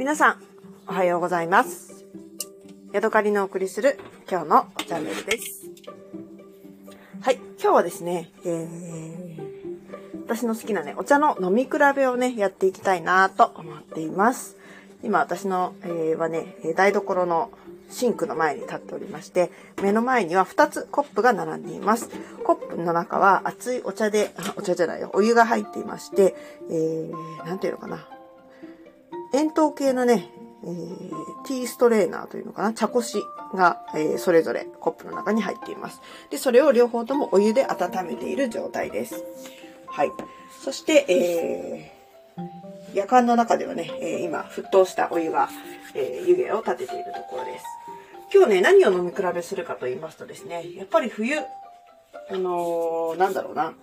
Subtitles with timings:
[0.00, 0.42] 皆さん、
[0.88, 2.06] おはようございます。
[2.94, 4.00] ヤドカリのお送りする
[4.30, 5.66] 今日のチャンネルです。
[7.20, 14.56] はい、今日はですね、えー、私の好きなね、お茶の飲み比べをね、やっていきたいなと思っています。
[15.04, 17.50] 今私の、えー、はね、台所の
[17.90, 19.50] シンクの前に立っておりまして、
[19.82, 22.08] 目の前には2つコップが並んでいます。
[22.42, 26.34] コップの中は熱いお茶で、お茶じゃないよ、お湯が入っていまして、
[26.70, 28.08] えー、なんていうのかな。
[29.32, 30.28] 円筒形のね、
[30.62, 31.08] えー、
[31.46, 33.18] ティーストレーナーというのかな、茶こし
[33.54, 36.00] が、えー、それぞれコップの中に入っています。
[36.30, 39.24] で、それを両方ともお湯で温めている状態です。
[39.86, 40.10] はい。
[40.62, 45.48] そして、えー、夜間の中ではね、えー、今、沸騰したお湯が、
[45.94, 47.64] えー、湯気を立てているところです。
[48.32, 51.42] 今日ね、何を飲み比べするかと言いますとですね、やっぱり冬、あ
[52.32, 53.74] のー、なんだろうな、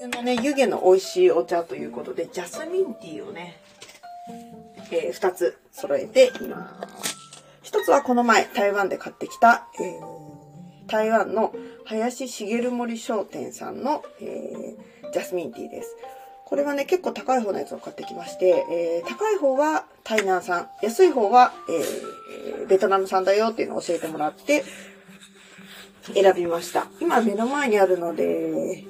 [0.00, 3.60] 冬のね、湯気の美味しいお茶ということで、ジャスミンティーをね、
[4.90, 7.44] えー、2つ揃えています。
[7.62, 15.96] 一つはこの前台湾で買ってきた、えー、台湾の林茂森商店さんの、えー、ジャスミンティーです。
[16.44, 24.64] これはね、結構高い方のやつを買ってきまして、えー、高い方は台南産、安い方は、えー、ベトナム産だよっていうのを教えてもらって
[26.12, 26.88] 選びました。
[27.00, 28.84] 今目の前にあるので、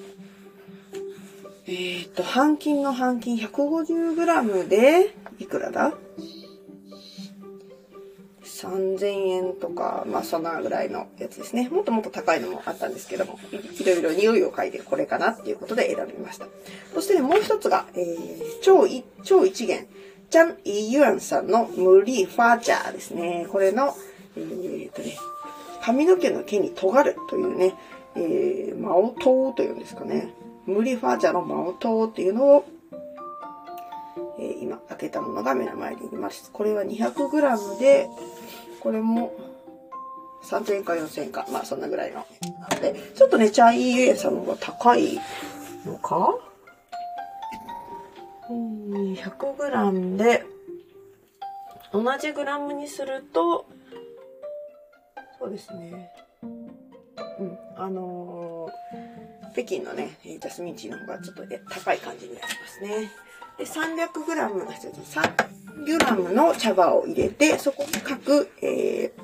[1.67, 5.93] えー、っと、半金の半金 150g で、いくらだ
[8.43, 11.69] ?3000 円とか、まあそんなぐらいのやつですね。
[11.69, 16.47] もっともっと高いのもあったんですけども、いろいろ匂いを嗅いでこれかなっていうことで選びました。
[16.95, 19.87] そしてね、もう一つが、えー、超い、超一元、
[20.31, 23.47] ジャン・イ・ユアンさんのムリ・ファーチャーですね。
[23.51, 23.95] これの、
[24.37, 25.17] えー、っとね、
[25.83, 27.75] 髪の毛の毛に尖るというね、
[28.15, 30.35] えー、マオトウというんですかね。
[30.67, 32.65] ムリファーチャーのマオトっていうのを、
[34.39, 36.51] えー、今開けたものが目の前にいます。
[36.53, 38.09] これは 200g で、
[38.81, 39.33] これも
[40.45, 42.27] 3000円か4000円か、まあそんなぐらいの。
[42.81, 45.19] で、ちょっとね、チャイユエさんの方が高い
[45.85, 46.35] のか
[48.49, 50.45] ?100g で、
[51.93, 53.67] 同じグラムにすると、
[55.39, 56.11] そうですね。
[57.39, 59.10] うん、あのー、
[59.53, 63.11] 北京のね、ジャスミンティーの方がちょっと高い感じになりますね。
[63.59, 64.67] で、300g、
[65.85, 69.21] 3g の茶葉を入れて、そこに各、えー、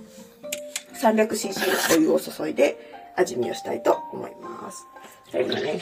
[0.95, 4.87] 300cc のお湯を注いで味見をしたいと思います。
[5.33, 5.81] 今ね、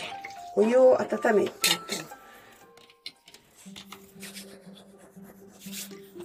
[0.57, 1.53] お湯を温めて、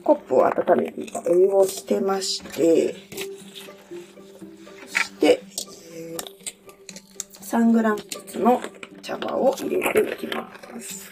[0.04, 2.96] コップを温めてお湯をしてまして、
[7.50, 8.62] 3g ずつの
[9.02, 11.10] 茶葉を入れていきます。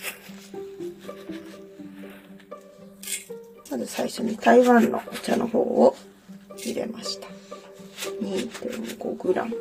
[3.72, 5.96] まず最初に台湾のお茶の方を
[6.56, 7.28] 入れました。
[8.22, 9.52] 2.5g。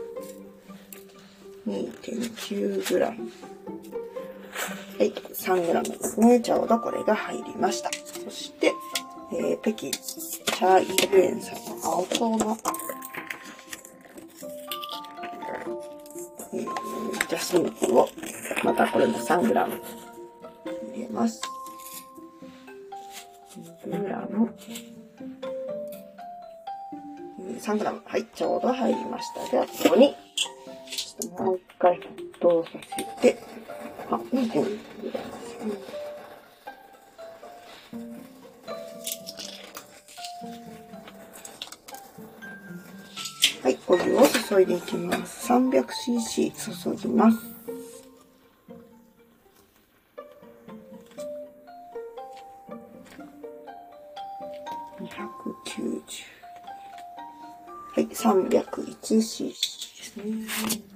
[1.67, 3.01] 2.9g。
[3.01, 3.15] は
[5.01, 6.41] い、3g ですね。
[6.41, 7.91] ちょうどこれが入りました。
[8.23, 8.75] そして、
[9.33, 9.91] えー、北京
[10.59, 18.09] 茶イルエンさんの青唐の、ー、ジャスミンティーを、
[18.65, 19.83] またこれも 3g 入
[20.97, 21.43] れます。
[23.85, 24.55] グラム。
[27.61, 28.03] 3グラム。
[28.05, 29.51] はい、ちょうど入りました。
[29.51, 30.15] では、ここに、
[31.39, 32.71] もう一回沸騰さ
[33.23, 33.39] せて、
[34.11, 34.79] あ、2.2グ
[44.49, 45.53] 注いでいきます。
[45.53, 46.53] 300cc
[46.93, 47.39] 注ぎます。
[57.95, 60.96] はい、301cc ですね。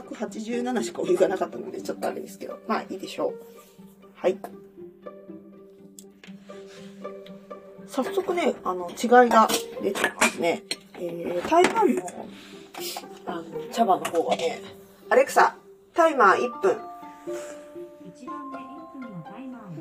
[0.00, 3.34] 287しかお湯がなかったので、ちょっとあれですけど、まあいいでしょう。
[4.14, 4.38] はい。
[7.86, 9.48] 早速ね、あの、違いが
[9.82, 10.62] 出てますね。
[10.94, 12.02] えー、台湾の
[13.26, 14.62] あの茶葉の方はね、
[15.10, 15.56] アレクサ、
[15.94, 16.76] タイマー1分。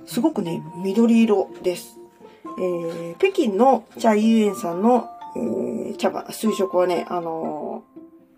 [0.06, 1.98] すごくね、緑色です。
[2.58, 7.71] えー、北京の茶遊園さんの、えー、茶葉、水色はね、あのー、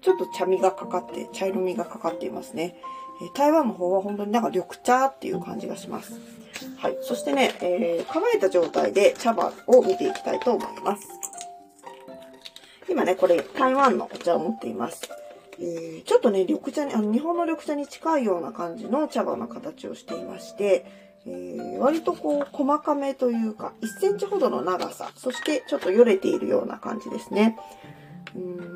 [0.03, 2.75] ちょっと茶味がかかって、茶色味がかかっていますね。
[3.21, 6.19] え、台湾の方は本当になんか緑茶っていう感じがします。
[6.77, 6.97] はい。
[7.01, 11.07] そしてね、えー、構えた状態で茶葉を見ていきたいと思います。
[12.89, 15.09] 今ね、これ台湾のお茶を持っています。
[15.59, 20.85] えー、ちょっとね、緑茶に、あの、日本の緑茶に近いような感じの茶葉の形をしていまして、
[21.25, 27.57] えー、割とこう、細かめというか、1センチほどの長さ、そしてちょっとよれているような感じですね。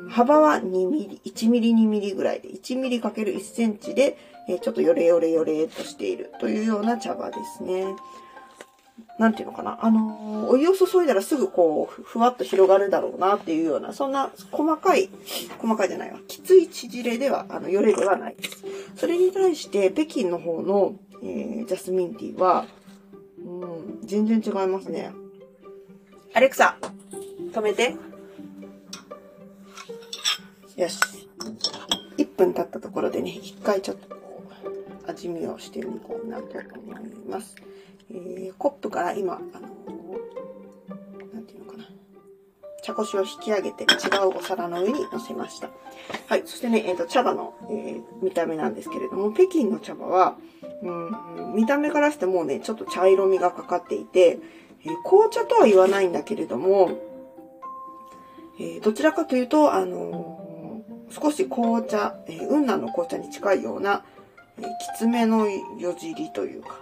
[0.08, 4.16] 幅は2ミリ、1ミリ2ミリぐらいで、1ミリ ×1 センチで、
[4.48, 7.94] え、ちょっとよれよれよれとしているというような茶葉ですね。
[9.18, 9.78] なんていうのかな。
[9.82, 15.10] あのー、お湯を注いだらすぐこう、ふわっと広がるだろうなっていうような、そんな細かい、
[15.58, 16.18] 細かいじゃないわ。
[16.28, 18.64] きつい縮れでは、あの、よれではないです。
[18.96, 22.66] それに対して、北京の方の、えー、ジャスミンティーは、
[23.44, 25.10] うん、全然違いますね。
[26.34, 26.76] アレクサ、
[27.52, 27.96] 止めて。
[30.78, 31.00] よし。
[32.18, 34.44] 1分経ったところでね、一回ちょっとこ
[35.04, 36.44] う、味見をしてみこうなと
[36.78, 37.56] 思います。
[38.12, 41.84] えー、コップから今、あのー、なんていうのかな。
[42.84, 45.68] 茶こしを引き上げて違うお皿の上に乗せました。
[46.28, 46.42] はい。
[46.46, 50.36] そしてね、えっ、ー、と、茶葉の、えー、見た目なんですけれども、北京の茶葉は、
[50.82, 50.90] う
[51.50, 54.38] ん、見た目からしてもうね、ちょっと茶色みがかかっていて、
[54.84, 56.90] えー、紅茶とは言わないんだけれども、
[58.60, 60.47] えー、どちらかというと、あの、
[61.10, 64.04] 少し紅茶、え、雲南の紅茶に近いような、
[64.58, 64.66] え、き
[64.98, 66.80] つめのよじりというか、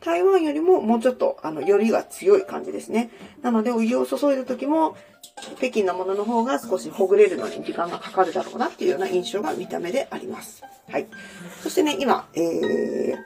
[0.00, 3.10] 台湾よりももうちょっと、あの、よりが強い感じですね。
[3.42, 4.96] なので、お湯を注いだ時も、
[5.56, 10.62] 北京のものの方が少しほぐれるのに時間がかかるだろうなっていうような印象が見た目であります。
[10.90, 11.06] はい。
[11.62, 13.16] そしてね、今、えー、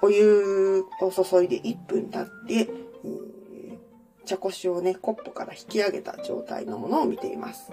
[0.00, 7.72] お湯を注いで1分経って、えー、茶こしをね、コップから引き上げた状態のものを見ています。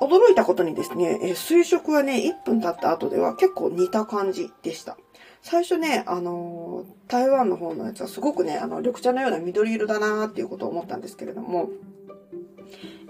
[0.00, 4.96] 驚いたことにですね、え水色はね、1分経った後では結構似た感じでした。
[5.42, 11.70] 最初ね、あのー、台湾の方のやつはすごくね、あの、緑茶のような緑色だなーっていうことを思ったんですけれども、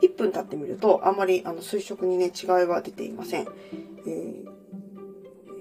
[0.03, 3.49] 1分経ってみると、あまりあの水色にね、違いは出ていません。
[4.07, 4.45] え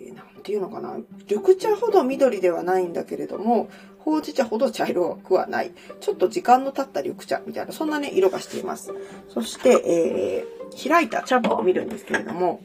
[0.09, 0.97] ー、なんていうのかな。
[1.29, 3.69] 緑茶ほど緑ではないんだけれども、
[3.99, 5.73] ほうじ茶ほど茶色くはない。
[5.99, 8.93] ちょっと時間の経った緑茶みたいな、そんなね、色がしています。
[9.29, 12.61] そして、えー、開いた茶葉を見るんですけれども、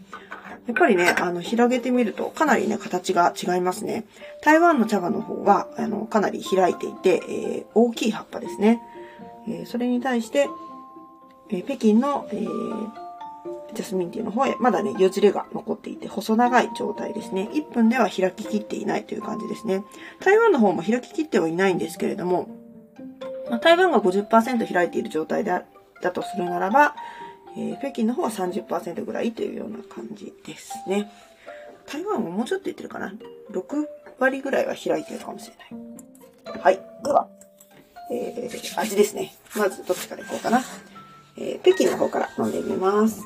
[0.67, 4.05] やっぱりね、あの、広げてみると、かなりね、形が違いますね。
[4.43, 8.81] 台湾の茶葉の方は、あの、かなり開いていて、えー、大きい葉っぱですね。
[9.49, 10.49] えー、それに対して、
[11.51, 12.91] えー、北京の、えー、
[13.75, 17.49] ジャスミンティーの方へ、まだね、よじれが残っていて、細長い状態ですね。
[17.53, 19.83] 1分では開ききっていないという感じですね。
[20.21, 22.49] 台湾の方も開ききってはいないんですけれども、
[23.51, 25.65] まあ、台湾が50%開いている状態だ
[26.03, 26.95] だとするならば、
[27.57, 31.11] えー、北京の方は30%ぐらいというような感じですね。
[31.87, 33.13] 台湾ももうちょっと言ってるかな
[33.51, 33.87] ？6
[34.19, 35.57] 割ぐらいは開いてるかもしれ
[36.51, 36.61] ない。
[36.61, 36.81] はい。
[37.05, 37.29] では、
[38.11, 39.35] えー、味ですね。
[39.57, 40.63] まずどっちからいこうかな？
[41.37, 43.23] えー、北京の方から飲んでみます。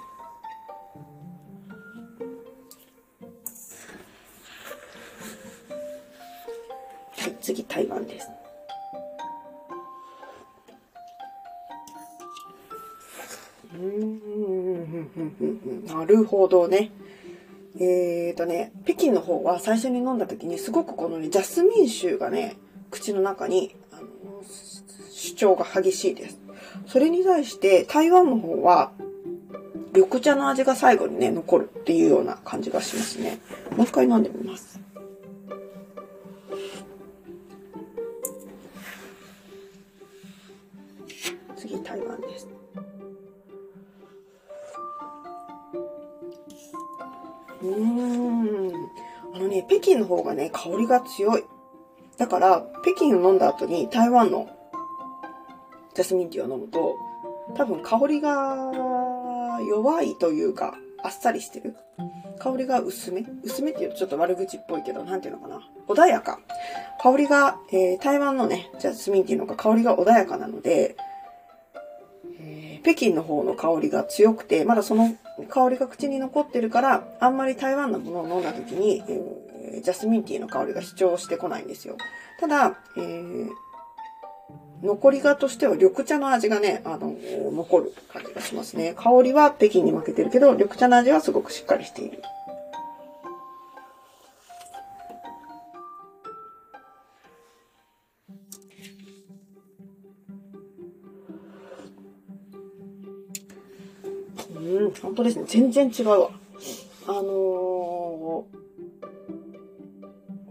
[7.19, 8.29] はい、次台湾です。
[13.77, 15.85] うん。
[15.87, 16.91] なるほどね。
[17.79, 20.19] えーとね、北京の方は最初に飲ん。
[20.19, 22.57] だ時にすごくこのね、ジャスミン臭がね、
[22.91, 24.07] 口の中に、あの、
[25.11, 26.41] 主張が激しいです。
[26.87, 28.93] それに対して台湾の方は、
[29.93, 33.41] 緑茶の味が最後にね、残るっていうような感じがしますね。
[33.77, 34.23] もう一回飲ん。
[34.23, 34.81] でみます。
[41.57, 42.56] 次、台湾です。
[47.63, 48.73] うーん。
[49.35, 51.45] あのね、北京の方がね、香りが強い。
[52.17, 54.49] だから、北京を飲んだ後に台湾の
[55.95, 56.97] ジャスミンティーを飲むと、
[57.55, 58.73] 多分香りが
[59.69, 61.77] 弱いというか、あっさりしてる。
[62.39, 65.61] 香りが薄め薄めって言うとちょっと悪口っぽいけど、なんていうのかな。
[65.89, 66.39] 穏やか。
[67.01, 70.97] 香りが、えー、台湾のね、ジャスミンティーのが香りが穏やかなので、
[72.87, 75.17] 北京の方の香りが強くて、まだその
[75.49, 81.97] 香りが口に残ってるから、あんまり台湾のものを飲んだ時に、えー、ジャスミンティーの香りが主張してこないんですよ。
[82.39, 83.49] ただ、えー、
[84.85, 87.13] 残りがとしては緑茶の味がね、あの、
[87.53, 88.95] 残る感じがしますね。
[88.97, 92.23] 香りは北京に負けてるけど、緑茶の味はすごくしっかりしている。
[105.17, 105.45] 当ですね。
[105.47, 106.31] 全然違うわ。
[107.09, 108.45] あのー、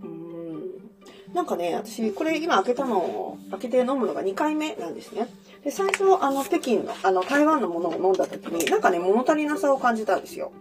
[0.04, 5.28] うん、なんかね、私、これ今開けたのを、開けて飲むのが2回目なんですね。
[5.64, 10.52] で、最初、あの、北京の、あの、台湾のものを飲んだ時に、なんかね、物足りなさを感じたんですよ。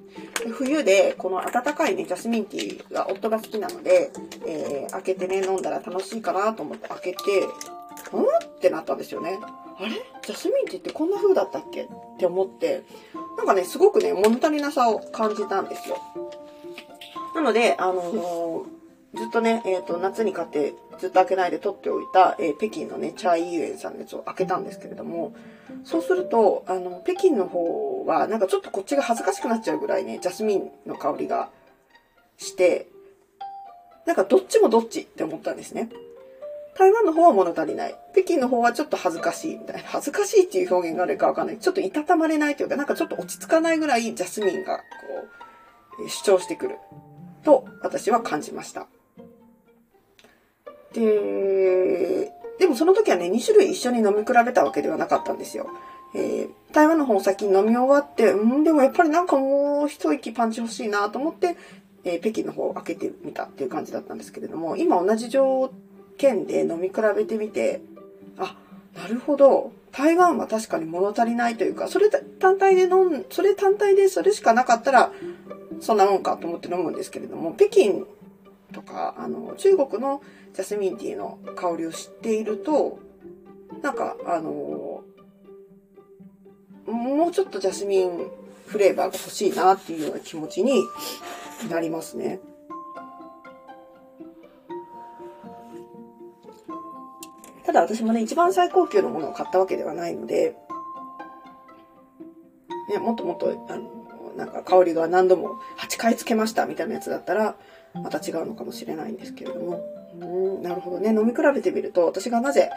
[0.43, 4.11] で冬で、この温かいね、ジャスミンティーが夫が好きなので、
[4.47, 7.49] えー、開けてね、飲んだら楽しいかなと思って開けて、
[8.13, 9.39] うんってなったんですよね。
[9.79, 9.91] あれ？
[10.23, 11.83] ジャスミンティーってこんな風だったっけ？
[11.83, 11.89] っ
[12.19, 12.83] て思って、
[13.37, 15.97] なんかね、すごくね、物足りなさを感じたんですよ。
[17.35, 25.35] なので、あのー、ずっとね、えっ、ー、と、夏に買ってずっと開けないで取っておいた、えー、北京のね、チャイユエンさんのやつを開けたんですけれども、
[25.85, 31.51] そうすると、あの、北京の方は、なんかちょっとこっちが恥ずかしくなっちゃうぐらいね、ジャスミンの香りが
[32.39, 32.87] して、
[34.07, 35.89] なんかどっちもどっちって思ったんですね。
[36.77, 37.95] 台湾の方は物足りない。
[38.13, 39.83] 北京の方はちょっと恥ずかしいみたいな。
[39.85, 41.59] 恥ずかしいっていう表現があるかわかんない。
[41.59, 44.83] ちょっといたたまれないというか、なんかちょっと落ち着かないぐらいジャスミンがこ
[46.05, 46.79] う、主張してくる。
[47.45, 48.89] と、私は感じました。
[50.95, 55.69] で、でもその時はね、2種類一緒に飲み比べたわけではなかったんですよ。
[56.15, 61.57] えー、台湾の方を先に飲み終わって、うん、でもやっぱりなんかもう一息パンチ欲しいなと思って、
[62.05, 65.73] えー、北京の方を開けてみたっていう感じだったんですけれども、今同じ条
[66.17, 67.81] 件で飲み比べてみて、
[68.39, 68.57] あ、
[68.97, 69.73] なるほど。
[69.93, 75.13] 台湾は確かに物足りないというか、それ単体で飲ん、それ単体でそれしかなかったら、
[75.81, 78.07] そんなもんかと思って飲むんですけれども、北京
[78.73, 80.21] とか、あの、中国の
[80.53, 82.99] ジャスミンティーの香りを知っていると、
[83.83, 85.05] なんか、あの、
[86.87, 88.31] もうちょっとジャスミン
[88.67, 90.83] フレーバーが欲しいなっていうような気持ちに
[91.71, 92.41] なりますね。
[97.67, 100.57] ただ私もね、一番最高級のものを買ったわけではないので、
[102.91, 107.57] ね、もっともっと、あの、なんか香りが何度も8回つけましたみたいなやつだったら、
[107.95, 109.81] また違うのかもしれないんですけれども。
[110.21, 110.25] う
[110.59, 111.11] ん、なるほどね。
[111.11, 112.71] 飲み比べてみると、私がなぜ、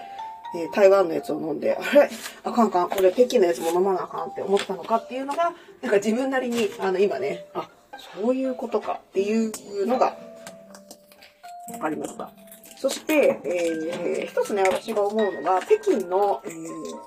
[0.56, 2.10] えー、台湾のやつを飲んで、あれ？
[2.44, 7.70] あかんかん、これ北京のやつも飲まなあかんって思ったのかっていうのが、なんか自分なりに、あの、今ね、あ、
[8.22, 10.18] そういうことかっていうのが、
[11.74, 12.32] わかりました。
[12.78, 16.54] そして、えー、一つね、私が思うのが、北京の、えー、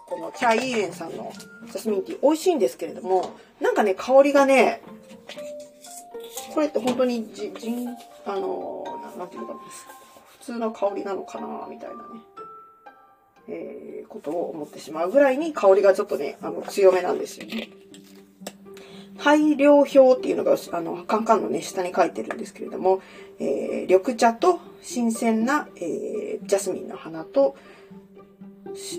[0.07, 1.33] このチャイイエンさんの
[1.67, 4.83] ジャスミンティー美味しいんですけれども、なんかね、香りがね、
[6.53, 7.89] これって本当にじ、じん、
[8.27, 8.85] あの、
[9.17, 9.61] なんていうのかな、
[10.41, 12.03] 普通の香りなのかな、みたいなね、
[13.49, 17.71] えー、ことを思ってしまうぐらいに香りがちょっとね、あの、強めなんですよね。
[19.21, 23.03] 配料表っていうのが、あの、カンカンのね、下に書いてるんですけれども、
[23.39, 27.55] えー、緑茶と新鮮な、えー、ジャスミンの花と、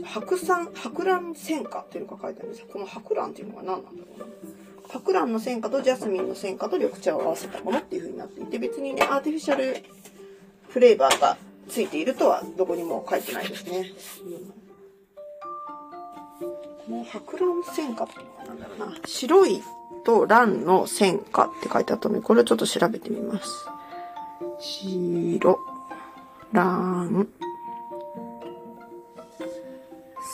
[0.06, 2.68] 白山、白蘭戦果っていうのが書いてあるんですよ。
[2.72, 4.26] この白蘭っていうのが何なんだろうな。
[4.90, 9.84] 白蘭の戦果とジャスミンの戦果と緑茶を合わせたものっていう風になっていて、別にね、アーティフィシャル
[10.70, 11.38] フレーバーが
[11.68, 13.92] ついているとはどこにも書いてないですね。
[14.60, 14.61] こ
[16.92, 18.96] の白蘭戦果っていうのは何だろうな。
[19.06, 19.64] 白い
[20.04, 23.68] と蘭の戦果って書いてあったので、これをちょっと調べてみます。
[24.60, 25.60] 白、
[26.52, 27.28] 蘭、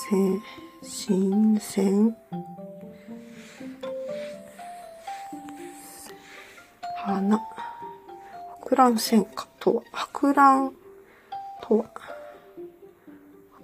[0.09, 0.15] せ、
[0.81, 2.15] 新鮮、
[7.05, 7.39] 花、
[8.61, 10.73] 白蘭戦果とは、白蘭
[11.61, 11.85] とは、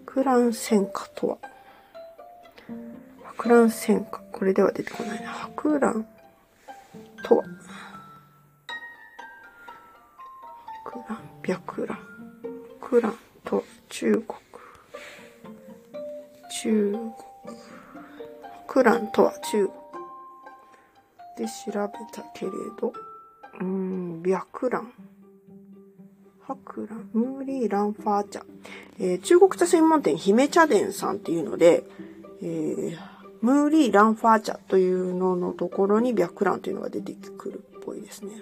[0.05, 1.37] 白蘭戦果とは、
[3.37, 4.21] 白蘭戦果。
[4.31, 5.29] これでは出てこないな。
[5.31, 6.07] 白蘭
[7.23, 7.43] とは、
[10.85, 11.99] 白蘭、白蘭、
[12.79, 14.25] 白蘭とは中国。
[16.61, 17.57] 中国。
[18.67, 19.83] 白蘭とは中国。
[21.35, 22.93] で調べたけれど、
[23.59, 24.93] うん、白蘭。
[26.45, 28.45] 白蘭、ムーリーランファー茶。
[28.99, 31.83] えー、中国茶専門店姫茶店さんっていうので、
[32.41, 33.12] えー、
[33.43, 38.41] ムーリーランファーチャというののところに白蘭というのが出てくるっぽいですね。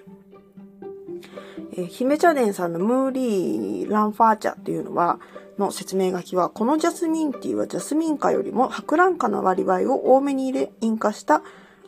[1.72, 5.18] えー、姫茶殿さんのムーリーランファー茶っていうのは、
[5.58, 11.42] の説明書きは、このジャスミンティーはジャスミン花よりも白蘭花の割合を多めに入れ、引火した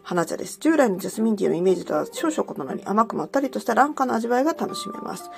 [0.04, 0.58] 花茶です。
[0.61, 5.30] 従来のジャスミンティーのイメージとは少々異なり甘くまったりとした蘭花の味わいが楽しめます。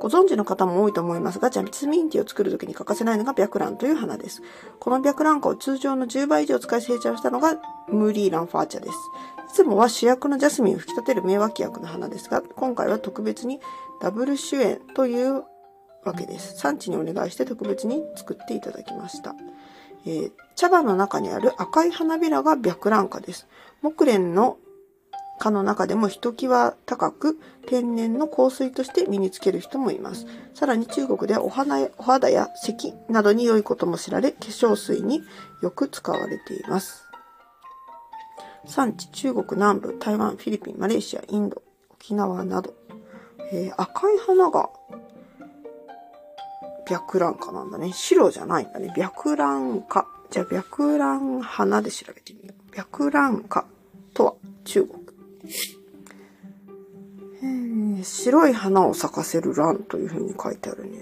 [0.00, 4.42] ご存知の方も多いと思いますが、ジャスミンティーを作るときに欠かせないのが白蘭という花です。
[4.80, 8.94] この白蘭花を通常の10倍以上使い成長したのがムーリーランファー茶です。
[9.50, 13.60] いつもは主役のジャスミンを引き立てる名脇役の花ですが、今回は特別に
[14.00, 15.44] ダブル主演という
[16.02, 16.56] わけです。
[16.56, 19.34] 産地にお願いして特別に作っていただきました。
[20.06, 23.46] えー、茶葉の中にある赤い花びらが白蘭花です。
[23.84, 24.56] 木蓮の
[25.38, 30.26] 科の中でもひときわ高く天然の香水として身につける人もいます。
[30.54, 35.20] さらに中国ではお花やお肌や咳などに良いことも知られ、化粧水に
[35.60, 37.04] よく使われています。
[38.64, 41.60] 産地中国南部、台湾、フィリピン、マレーシア、インド、
[41.90, 42.72] 沖縄など。
[43.52, 44.70] えー赤い花が
[46.86, 47.92] 白蘭花なんだね。
[47.92, 48.90] 白じゃないんだね。
[48.96, 50.06] 白蘭花。
[50.30, 52.74] じゃあ、白蘭花で調べてみよう。
[52.74, 53.66] 白蘭花
[54.64, 55.02] 中国。
[57.42, 60.98] えー白い花を咲かせる蘭というふうに書いてあるね。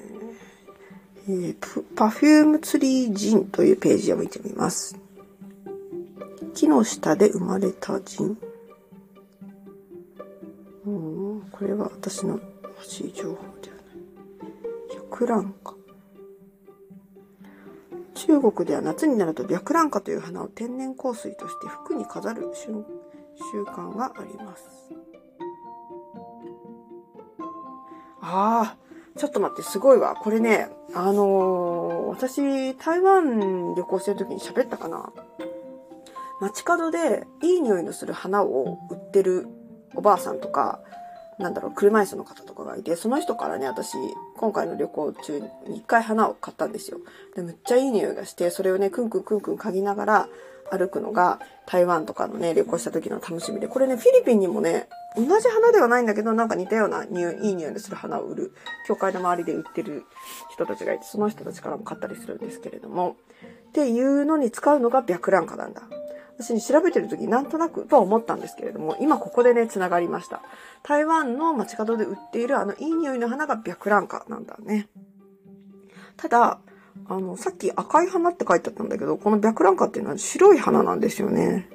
[1.28, 4.96] えーパフュームツリージンというページを見てみます。
[6.54, 8.38] 木の下で生まれたジン。
[10.84, 13.96] うん、これは私の欲しい情報ではない。
[15.10, 15.76] 白蘭花。
[18.14, 22.50] 中国では夏になると白蘭花という花を天然香水として服に飾る
[23.52, 24.68] 習慣があります。
[28.20, 28.76] ああ、
[29.18, 30.14] ちょっと待って、すごいわ。
[30.14, 35.12] これね、あのー私、台湾旅行してる時に喋ったかな
[36.40, 39.46] 街角でいい匂いのする花を売ってる
[39.94, 40.80] おばあさんとか、
[41.38, 43.96] なんだろう、車椅子の方とかがいて、その人からね、私、
[44.36, 46.98] 今回の旅行中に一回花を買ったんですよ。
[47.34, 50.28] で、むっちゃいい匂いがして、それをね、くんくんくんくん嗅ぎながら
[50.72, 58.54] 歩くのが、台湾とかのね、旅行した時の楽しみで、これね、フィリピンにもね、同じ花ではないんだけど、なんか似たような匂い、いい匂いのする花を売る、
[58.88, 60.04] 教会の周りで売ってる
[60.50, 63.16] 人たちがいて、その人たちからも買ったりするんですけれども、
[63.68, 65.82] っていうのに使うのが白蘭花なんだ。
[66.38, 70.40] 私に調べてる時なんとなくとは思ったんですけれども、今ここでね、繋がりました。
[70.82, 74.88] 台湾の街角で売っているあのいい匂いの花が白蘭花なんだね。
[76.16, 76.58] ただ、
[77.06, 81.68] あの、さっき赤い花って書いてあったんだけど、この白蘭花っていうのは白い花なんですよね。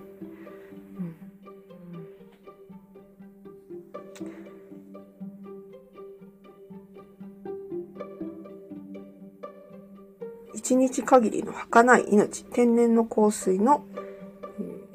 [10.54, 13.86] 一日限りの儚い命、天然の香水の、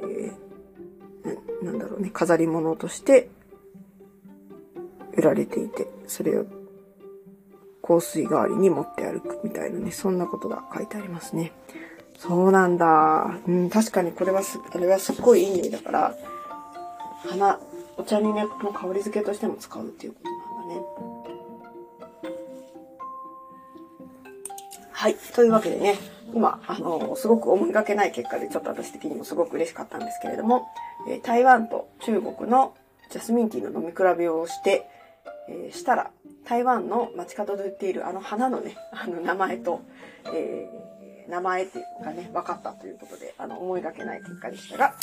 [0.02, 3.30] えーなんだろうね、飾り物として
[5.16, 6.46] 売られていて、それを
[7.92, 11.52] 香水代わりに持って歩くみたいなね、そんなことが書いてありますね。
[12.18, 13.38] そうなんだ。
[13.46, 16.14] うん、確かにこれはす、あれはすっごいいい匂いだから、
[17.28, 17.60] 花、
[17.96, 20.82] お茶にね、の香り付けとしても使うっていうことなんだね。
[24.92, 25.16] はい。
[25.34, 25.98] というわけでね、
[26.32, 30.68] 今、あの、すごく思いがけない結果で、ちょっと私的にもすごく嬉しかったんですけれども、
[31.08, 32.74] え台湾と中国の
[33.10, 34.88] ジャスミンティーの飲み比べをして、
[35.48, 36.10] えーしたら、
[36.44, 39.80] 台湾の街角で売っているあの花のね、あの名前と、
[40.32, 40.92] えー
[41.28, 44.94] 名前っていうのがね、分かったということで、あの、思いがけない結果でしたが、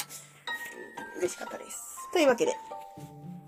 [1.15, 2.09] えー嬉しかったです。
[2.13, 2.53] というわけで、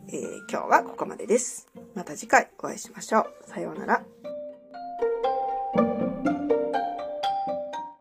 [0.08, 1.68] え今日はここまでです。
[1.96, 3.34] また次回お会いしましょう。
[3.46, 4.04] さようなら。